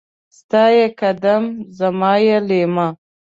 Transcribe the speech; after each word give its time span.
ستا 0.37 0.63
يې 0.75 0.85
قدم، 0.99 1.43
زما 1.79 2.13
يې 2.25 2.37
ليمه. 2.47 2.87